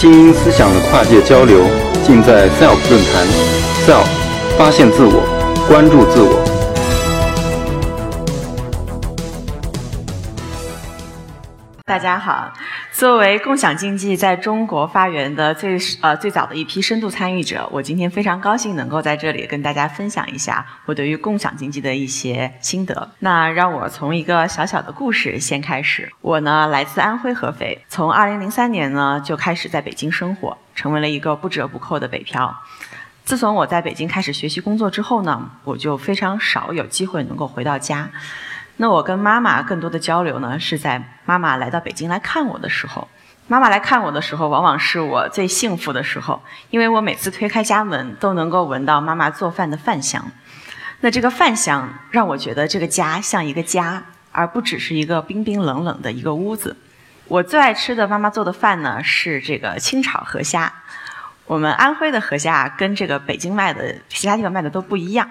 [0.00, 1.60] 精英思想的跨界交流，
[2.02, 3.26] 尽在 SELF 论坛。
[3.86, 4.06] SELF，
[4.56, 5.22] 发现自我，
[5.68, 6.49] 关注自我。
[11.90, 12.52] 大家好，
[12.92, 23.10] 作为共享经济在中国发源的最呃最早的一批深度参与者，我今天非常高兴能够在这里跟大家分享一下我对于共享经济的一些心得。
[23.18, 26.08] 那让我从一个小小的故事先开始。
[26.20, 32.56] 我呢来自安徽合肥，从2003年呢就开始在北京生活，成为了一个不折不扣的北漂。
[33.24, 38.08] 自从我在北京开始学习工作之后呢，我就非常少有机会能够回到家。
[38.80, 43.06] 那我跟妈妈更多的交流呢，是在妈妈来到北京来看我的时候。
[43.46, 46.40] 妈妈来看我的时候，往往是我最幸福的时候，
[46.70, 50.24] 因为我每次推开家门，都能够闻到妈妈做饭的饭香。
[51.00, 54.02] 那这个饭香让我觉得这个家像一个家，
[54.32, 56.74] 而不只是一个冰冰冷冷的一个屋子。
[57.28, 60.72] 我最爱吃的妈妈做的饭呢，是这个清炒河虾。
[61.44, 65.30] 我们安徽的河虾跟这个北京卖的其他地方卖的都不一样。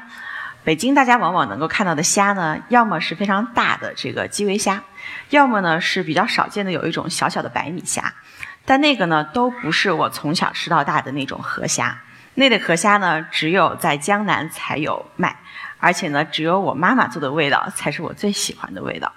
[0.63, 4.83] 北京大家往往能够看到的虾呢，要么是非常大的这个基围虾，
[5.29, 8.13] 要么呢是比较少见的有一种小小的白米虾，
[8.65, 11.97] 但那个呢都不是我从小吃到大的那种河虾。
[12.35, 15.35] 那的河虾呢，只有在江南才有卖，
[15.79, 19.11] 而且呢，只有我妈妈做的味道才是我最喜欢的味道。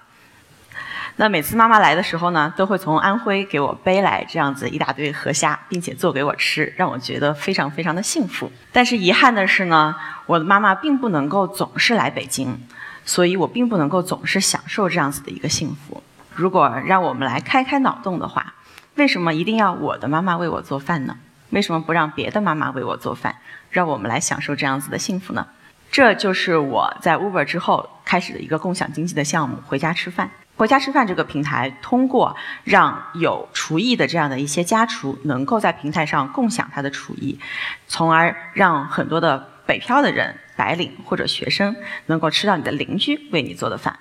[1.17, 8.51] 那每次妈妈来的时候呢，都会从安徽给我背来这样子一大堆河虾，并且做给我吃，让我觉得非常非常的幸福。
[8.73, 9.95] 但是遗憾的是呢，
[10.27, 12.59] 我的妈妈并不能够总是来北京，
[13.05, 16.03] 所以我并不能够总是享受这样子的一个幸福。
[16.35, 18.55] 如果让我们来开开脑洞的话，
[18.97, 21.17] 为什么一定要我的妈妈为我做饭呢？
[21.51, 23.37] 为什么不让别的妈妈为我做饭，
[23.71, 25.47] 让我们来享受这样子的幸福呢？
[25.91, 30.31] 这就是我在 Uber 之后开始的一个共享经济的项目——回家吃饭。
[30.63, 37.41] 回家吃饭这个平台，通过让有厨艺的这样的一些家厨能够在平台上共享他的厨艺，
[37.89, 41.75] 从而让很多的北漂的人、白领或者学生
[42.07, 43.99] 能够吃到你的邻居为你做的饭。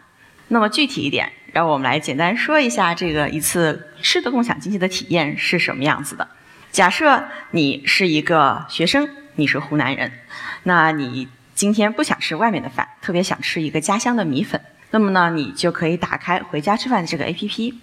[0.49, 6.27] 那么具体一点，让我们来简单说一下这个一次吃的共享经济的体验是什么样子的。
[6.71, 10.11] 假设你是一个学生，你是湖南人，
[10.61, 14.61] 那你今天不想吃外面的饭，特别想吃一个家乡的米粉。
[14.91, 17.73] 那么呢，你就可以打开回家吃饭的这个 APP，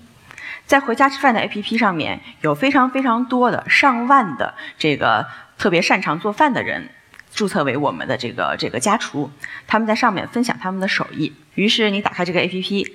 [0.66, 5.26] 在回家吃饭的 APP 上面有非常非常多的上万的这个
[5.56, 6.90] 特别擅长做饭的人
[7.32, 9.30] 注册为我们的这个这个家厨，
[9.66, 11.34] 他们在上面分享他们的手艺。
[11.54, 12.92] 于是你打开这个 APP，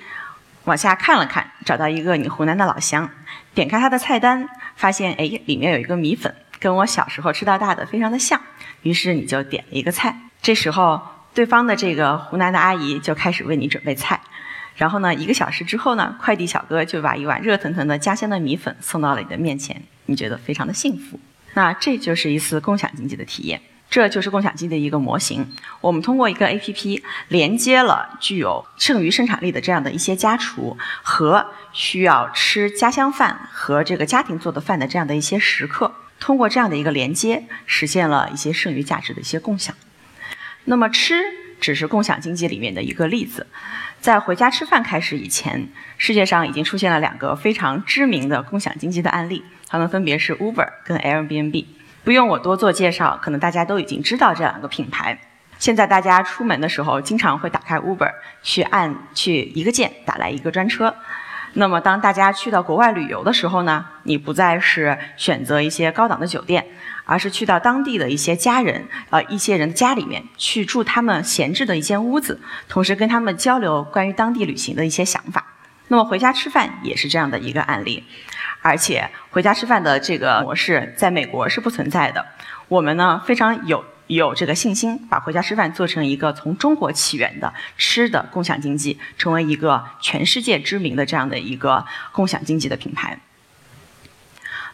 [0.66, 3.10] 往下看了看，找到一个你湖南的老乡，
[3.56, 8.40] 点开他的菜单，发现哎里面有一个米粉，跟我小时候吃到大的非常的像，
[8.84, 10.16] 于是你就点了一个菜。
[10.40, 11.02] 这时候。
[11.34, 14.22] 对方的这个湖南的阿姨就开始为你准备菜，
[14.76, 21.20] 然后呢，一个小时之后呢，快递小哥就把一碗热腾腾的家乡的米粉送到了你的面前，你觉得非常的幸福。
[21.56, 25.48] 那这就是一次共享经济的体验，这就是共享经济的一个模型。
[25.82, 39.76] 我们通过一个 APP 连接了具有剩余生产力的这样的一些家厨和需要吃家乡饭和这个家庭做的饭的这样的一些食客，通过这样的一个连接，实现了一些剩余价值的一些共享。
[40.66, 41.22] 那么吃
[41.60, 43.48] 只是共享经济里面的一个例子，
[44.00, 51.66] 在回家吃饭开始以前，世界上已经出现了两个非常知名的共享经济的案例，它们分别是 Uber 跟 Airbnb。
[52.04, 55.18] 不用我多做介绍，可能大家都已经知道这两个品牌。
[55.58, 60.94] 现在大家出门的时候，经常会打开 Uber 去按去一个键打来一个专车。
[61.54, 66.66] 那么当大家去到国外旅游的时候呢，你不再是选择一些高档的酒店。
[67.06, 75.46] 而是去到当地的一些家人，呃，一些人的家里面去住他们闲置的一间屋子，同时跟他们交流关于当地旅行的一些想法。
[75.90, 78.06] 那么回家吃饭也是这样的一个案例，
[78.62, 82.26] 而且回家吃饭的这个模式在美国是不存在的。
[82.70, 93.20] 我们呢非常有有这个信心，把回家吃饭做成一个从中国起源的吃的共享经济，成为一个全世界知名的这样的一个共享经济的品牌。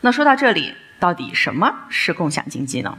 [0.02, 0.74] 那说到这里。
[1.02, 2.98] 到底什么是共享经济呢？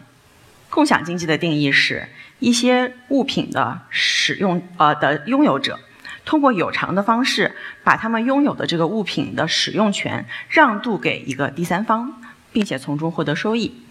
[0.70, 2.08] 共享经济的定义是
[2.38, 5.78] 一些物品的使用呃的拥有者，
[6.24, 7.54] 通过有偿的方式，
[7.84, 12.22] 把他们拥有的这个物品的使用权让渡给一个第三方，
[12.52, 13.82] 并且从中获得收益。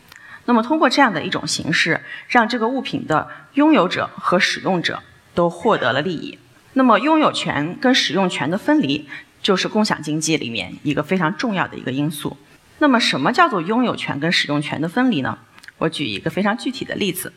[0.45, 5.01] 那么通过这样的一种形式，让这个物品的拥有者和使用者
[5.33, 6.39] 都获得了利益。
[6.73, 9.07] 那么拥有权跟使用权的分离，
[9.41, 12.37] 就是共享经济里面一个非常重要的一个因素。
[12.77, 15.37] 那么，什么叫做拥有权跟使用权的分离呢？
[15.77, 17.33] 我举一个非常具体的例子，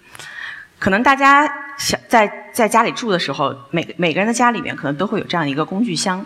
[0.78, 6.24] 可能大家想在在家里住的时候，每个每个人的家里面可能都会有这样一个工具箱，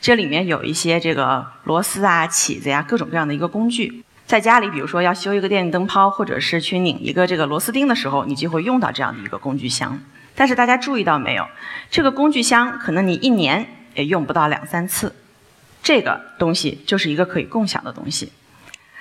[0.00, 4.04] 这里面有一些这个螺丝啊、起子呀，各种各样的一个工具。
[4.30, 9.98] 在家里，比如说要修一个电灯泡，或者是去拧一个这个螺丝钉的时候，你就会用到这样的一个工具箱。
[10.36, 11.44] 但是大家注意到没有？
[11.90, 13.66] 这个工具箱可能你一年
[13.96, 15.12] 也用不到两三次。
[15.82, 18.30] 这个东西就是一个可以共享的东西。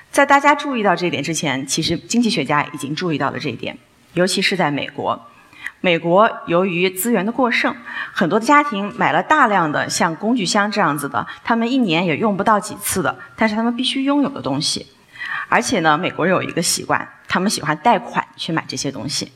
[0.10, 3.78] 在大家注意到这一点之前，其实经济学家已经注意到了这一点，
[4.14, 5.28] 尤其是在美国。
[5.80, 7.76] 美国由于资源的过剩，
[8.12, 14.88] 很多的家庭买了大量的像工具箱这样子的，他们一年也用不到几次的，但是他们必须拥有的东西。
[15.50, 19.32] 而且呢，美国人有一个习惯，他们喜欢贷款去买这些东西。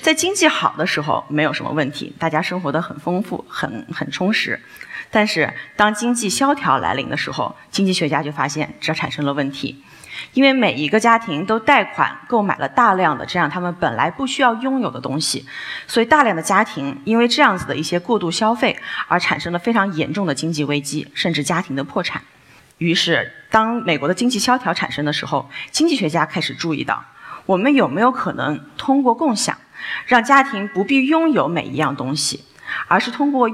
[0.00, 4.60] 在经济好的时候没有什么问题，大家生活的很丰富、很很充实。
[5.10, 9.82] 但是当经济萧条来临的时候，经济学家就发现这产生了问题。
[10.32, 15.46] 因为每一个家庭都贷款购买了大量的这样他们本来不需要拥有的东西，
[15.86, 18.76] 所以大量的家庭因为这样子的一些过度消费
[19.08, 22.22] 而产生了非常严重的经济危机，甚至家庭的破产。
[22.78, 27.04] 于是，当美国的经济萧条产生的时候，经济学家开始注意到，
[27.46, 29.56] 我们有没有可能通过共享，
[30.06, 32.44] 让家庭不必拥有每一样东西，
[32.88, 33.50] 而是通过。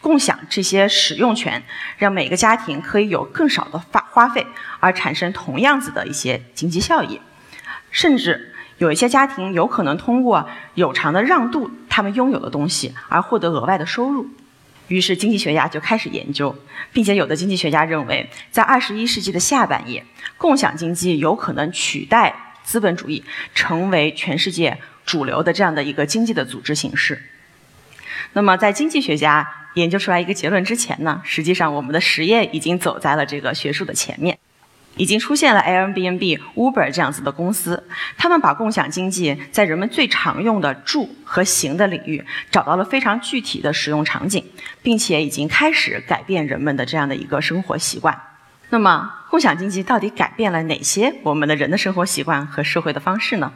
[0.00, 1.64] 共享这些使用权，
[1.98, 4.46] 让每个家庭可以有更少的花花费，
[4.78, 7.20] 而产生同样子的一些经济效益。
[7.90, 14.28] 甚至有一些家庭有可能通过有偿的让渡他们拥有的东西，而获得额外的收入。
[14.90, 16.54] 于是经济学家就开始研究，
[16.92, 20.04] 并且有的经济学家认为，在二十一世纪的下半叶，
[20.36, 24.76] 共享经济有可能取代资本主义，成为全世界
[25.06, 27.22] 主流的这样的一个经济的组织形式。
[28.34, 29.56] 那么，在经济学家。
[29.74, 34.36] 研究出来一个结论之前呢，实际上我们的实验已经走在了这个学术的前面，
[35.00, 37.82] 已经出现了 Airbnb、Uber 这样子的公司，
[38.18, 44.44] 他们把共享经济在人们最常用的住和行的领域找到了非常具体的使用场景，
[44.82, 48.20] 并且已经开始改变人们的这样的一个生活习惯。
[48.68, 53.50] 那么，共享经济到底改变了哪些我们的人的生活习惯和社会的方式呢？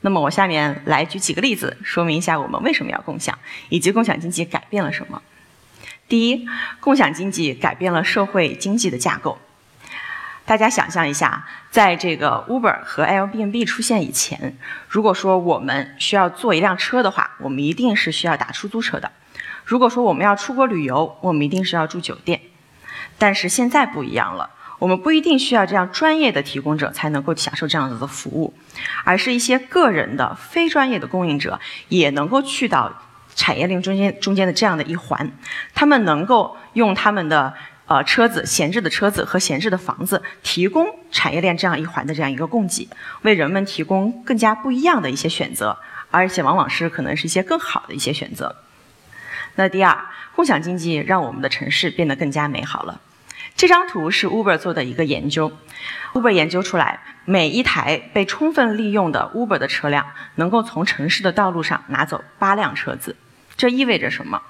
[0.00, 3.38] 那么，我下面来举几个例子，说明一下我们为什么要共享，
[3.68, 5.20] 以及共享经济改变了什么。
[6.08, 6.46] 第一，
[6.80, 9.36] 共享经济改变了社会经济的架构。
[10.46, 14.56] 大家想象一下，在这个 Uber 和 Airbnb 出现以前，
[14.88, 19.08] 如果说我们需要坐一辆车的话，我们一定是需要打出租车的；
[19.64, 22.40] 如果说我们要出国旅游，我们一定是要住酒店。
[23.18, 28.54] 但是现在不一样了，我们不一定需要这样专业的提供者才能够享受这样子的服务，
[29.04, 31.58] 而是一些个人的非专业的供应者
[31.88, 33.02] 也能够去到。
[33.34, 35.30] 产业链中间中间的这样的一环，
[35.74, 37.52] 他们能够用他们的
[37.86, 42.88] 呃车子闲置的车子和闲置的房子，提供产业链这样一环的这样一个供给，
[43.22, 45.78] 为人们提供更加不一样的一些选择，
[46.10, 48.56] 而且往往是可能是一些更好的一些选择。
[49.54, 53.00] 那第二，共享经济让我们的城市变得更加美好了。
[53.56, 55.50] 这张图是 Uber 做的一个研究
[56.12, 63.16] ，Uber 研究出来，每一台被充分利用的 Uber 的车辆，能够从城市的道路上拿走八辆车子。
[63.56, 64.42] 这意味着什么？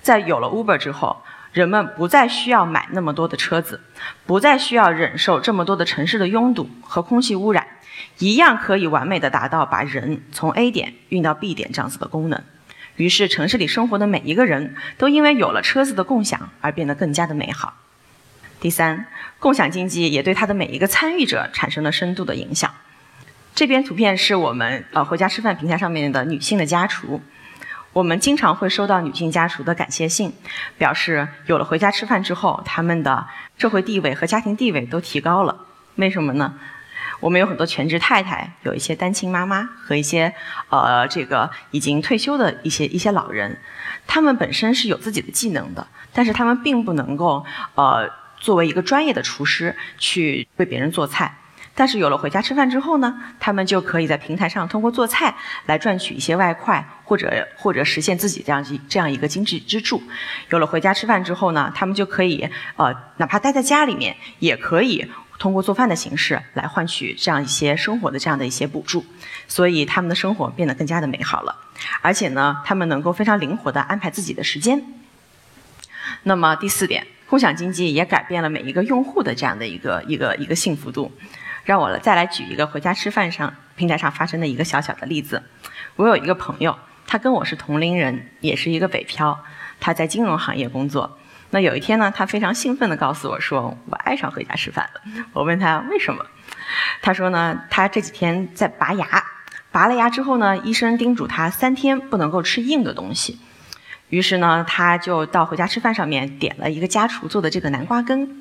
[0.00, 1.22] 在有了 Uber 之后，
[1.54, 3.80] 人们不再需要买那么多的车子，
[4.26, 7.64] 不再需要忍受这么多的城市的拥堵和空气污染，
[8.18, 12.42] 一样可以完美的达到把人从 A 点运到 B 点这样子的功能。
[12.96, 17.74] 于是，城市里生活的每一个人都因为有了车子的共享而变得更加的美好。
[18.60, 19.06] 第三，
[19.38, 22.74] 共享经济也对它的每一个参与者产生了深度的影响。
[23.54, 27.22] 这边图片是我们呃回家吃饭平台上面的女性的家厨。
[27.94, 30.32] 我们经常会收到女性家属的感谢信，
[30.76, 33.24] 表示有了回家吃饭之后，他们的
[33.56, 35.56] 社会地位和家庭地位都提高了。
[35.94, 36.54] 为什么呢？
[37.20, 40.34] 我们有很多全职太太，有一些单亲妈妈和一些
[40.70, 43.56] 呃这个已经退休的一些一些老人，
[44.08, 47.46] 他们本身是有自己的技能的，但是他们并不能够
[47.76, 51.38] 呃作为一个专业的厨师去为别人做菜。
[51.76, 55.34] 但是有了回家吃饭之后呢，他们就可以在平台上通过做菜
[55.66, 60.00] 来赚取一些外快，或者或者实现自己这样一这样一个经济支柱。
[60.50, 65.04] 有了回家吃饭之后呢，他们就可以呃，哪怕待在家里面，也可以
[65.38, 69.04] 通过做饭的形式来换取这样一些生活的这样的一些补助。
[69.48, 71.56] 所以他们的生活变得更加的美好了，
[72.00, 74.80] 而且呢，他们能够非常灵活的安排自己的时间。
[76.22, 81.10] 那么第四点，共享经济也改变了每一个用户的这样的一个一个一个幸福度。
[81.64, 85.42] 让我再来举一个回家吃饭上平台上发生的一个小小的例子。
[85.96, 89.44] 我有一个朋友，他跟我是同龄人，也是一个北漂，
[89.80, 91.18] 他在金融行业工作。
[91.50, 95.00] 那有一天呢，他非常兴奋地告诉我说：“我爱上回家吃饭了。”
[95.32, 96.26] 我问他为什么，
[97.00, 99.06] 他说呢，他这几天在拔牙，
[99.70, 103.38] 拔了牙之后呢，医生叮嘱他三天不能够吃硬的东西。
[104.14, 108.40] 于是呢，他就到回家吃饭上面点了一个家厨做的这个南瓜羹。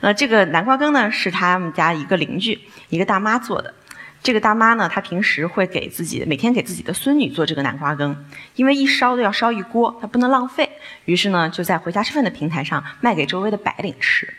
[0.00, 3.72] 那这个南瓜羹呢，是他们家一个邻居一个大妈做的。
[4.24, 10.68] 这个大妈呢，她平时会给自己每天给自己的孙女做这个南瓜羹，因为一烧都要烧一锅，她不能浪费。
[11.04, 14.34] 于是呢，就在回家吃饭的平台上卖给周围的白领吃。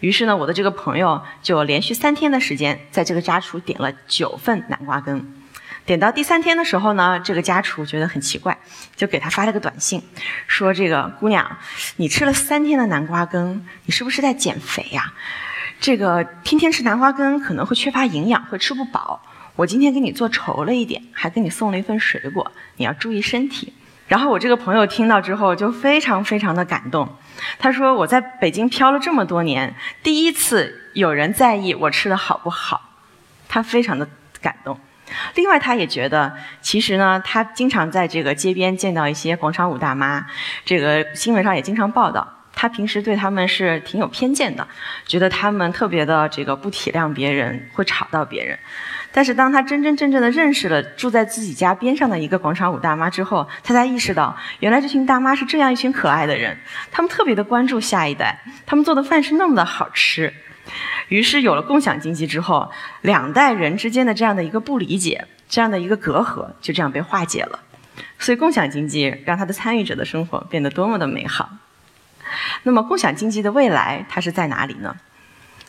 [0.00, 5.30] 于是呢，我的这个朋友就连续三天的时间，在这个家厨点了九份南瓜羹。
[5.86, 8.58] 点到第三天的时候呢，这个家厨觉得很奇怪，
[8.96, 10.02] 就给他发了个短信，
[10.48, 11.58] 说：“这个姑娘，
[11.96, 15.12] 你吃了三天的南瓜羹，你是不是在减肥呀？”
[15.78, 19.22] 这个天天吃南瓜羹可能会缺乏营养，会吃不饱。
[19.54, 23.72] 我今天给你做稠了一点，还给你送了一份水果，你要注意身体。
[24.08, 27.08] 然后我这个朋友听到之后就非常非常的感动，
[27.58, 32.90] 他说我在北京漂了这么多年，第一次有人在意我吃的好不好，
[33.48, 34.08] 他非常的
[34.40, 34.78] 感动。
[35.34, 40.26] 另外，他也觉得其实呢，他经常在这个街边见到一些广场舞大妈，
[40.64, 42.32] 这个新闻上也经常报道。
[42.58, 44.66] 他平时对他们是挺有偏见的，
[45.04, 48.58] 觉得他们特别的这个不体谅别人，会吵到别人。
[49.12, 56.56] 但是当他真真正正的认识了住在自己家边上的一个广场舞大妈之后，他才意识到，原来这群大妈是这样一群可爱的人，
[56.90, 60.32] 他们特别的关注下一代，他们做的饭是那么的好吃。
[61.08, 62.70] 于是有了共享经济之后，
[63.02, 67.60] 两代人之间的这样的一个不理解，这样的一个隔阂，就这样被化解了。
[68.18, 71.50] 所以共享经济让他的参与者的生活变得多么的美好。
[72.64, 74.96] 那么，共享经济的未来它是在哪里呢？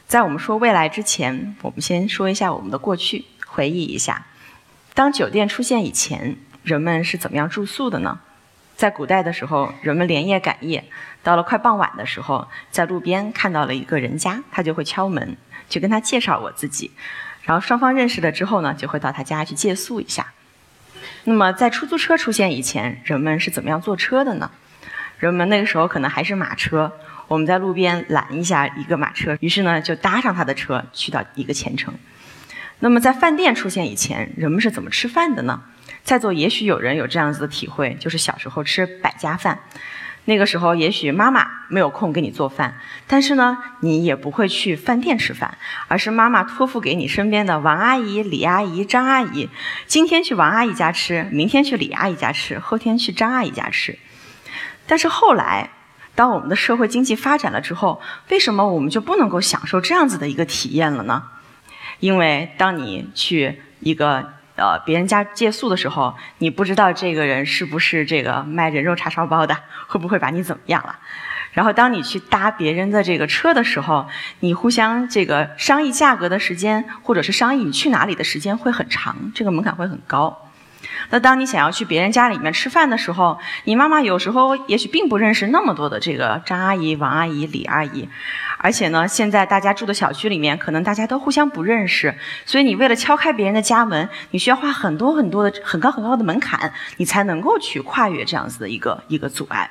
[0.07, 4.25] 在我们说未来之前，我们先说一下我们的过去，回忆一下，
[4.93, 8.19] 当酒店出现以前，人们是怎么样住宿的呢？
[8.77, 10.83] 在古代的时候，人们连夜赶夜，
[11.23, 15.35] 到了快傍晚的时候，在路边看到了一个人家，他就会敲门，
[15.67, 16.91] 去跟他介绍我自己，
[17.41, 20.27] 然后双方认识了之后呢，就会到他家去借宿一下。
[21.23, 24.51] 那么，在出租车出现以前，人们是怎么样坐车的呢？
[25.17, 26.93] 人们那个时候可能还是马车，
[27.27, 31.91] 我们在路边拦一下一个马车，于是呢就搭上他的车去到一个前程。
[32.79, 35.63] 那么在饭店出现以前，人们是怎么吃饭的呢？
[36.07, 39.59] 在座也许有人有这样子的体会，就是小时候吃百家饭，
[40.23, 45.57] 那个时候也许妈妈没有空给你做饭，但是呢你也不会去饭店吃饭，
[45.89, 49.49] 而是妈妈托付给你身边的王阿姨、李阿姨、张阿姨，
[49.85, 53.99] 今天去王阿姨家吃，明天去李阿姨家吃，后天去张阿姨家吃。
[54.87, 55.71] 但是后来，
[56.15, 61.23] 当我们的社会经济发展了之后，为什么我们就不能够享受这样子的一个体验了呢？
[61.99, 70.99] 因为当你去一个呃别人家借宿的时候，你不知道这个人是不是这个卖人肉叉烧包的，会不会把你怎么样了。
[71.53, 74.07] 然后当你去搭别人的这个车的时候，
[74.41, 80.46] 你互相这个商议价格的时间，或者是商议你去哪里的时间会很长，这个门槛会很高。
[81.09, 88.07] 那当你想要去别人家里面吃饭的时候，你妈妈有时候也许并不认识那么多的这个张阿姨、王阿姨、李阿姨，
[88.57, 99.69] 而且呢，现在大家住的小区里面可能大家都互相不认识，所以你为了敲开别人的家门，你需要花很多很多的很高很高的门槛，你才能够去跨越这样子的一个一个阻碍。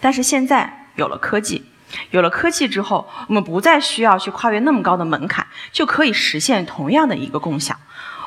[0.00, 1.64] 但是现在有了科技，
[2.10, 7.78] 有了科技之后，我们不再需要去跨越那么高的门槛，就可以实现同样的一个共享。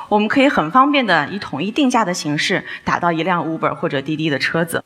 [0.09, 4.83] 我们可以很方便的以统一定价的形式打到一辆 Uber 或者滴滴的车子，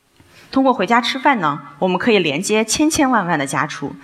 [0.52, 3.96] 通过回家吃饭呢，我们可以连接千千万万的家厨，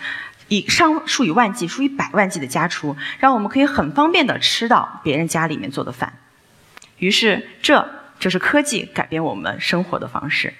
[0.47, 6.13] 以上数以万计、数以百万计的家厨，让我们可以很方便的吃到别人家里面做的饭。
[6.97, 10.53] 于是，这就是科技改变我们生活的方式。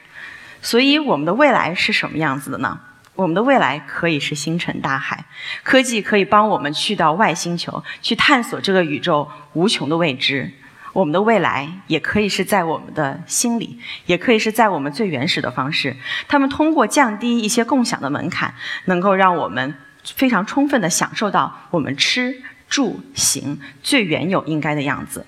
[0.61, 2.79] 所以，我们的未来是什么样子的呢？
[3.17, 5.25] 我们的未来可以是星辰大海，
[5.63, 10.51] 科技可以帮我们去到外星球，去探索这个宇宙无穷的未知。
[10.93, 15.97] 我们的未来也可以是在我们的心里，也可以是在我们最原始的方式。
[16.27, 18.53] 他们通过降低一些共享的门槛，
[18.86, 25.25] 能够让我们非常充分的享受到我们吃住行最原有应该的样子。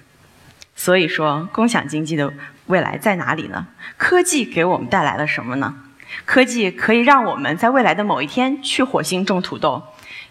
[0.75, 2.31] 所以说，共享经济的
[2.67, 3.65] 未来在哪里呢？
[3.97, 5.75] 科技给我们带来了什么呢？
[6.25, 9.81] 科技可以让我们在未来的某一天去火星种土豆，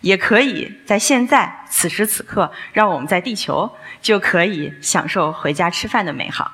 [0.00, 3.70] 也可以在现在此时此刻让我们在地球
[4.00, 6.52] 就可以享受回家吃饭的美好。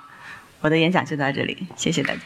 [0.61, 2.21] 我的演讲就到这里，谢谢大家。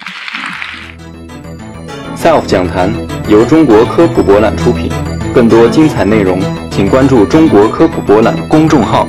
[2.16, 2.92] SELF 讲坛
[3.28, 4.90] 由中国科普博览出品，
[5.34, 6.40] 更多精彩内容
[6.70, 9.08] 请关注中国科普博览公众号。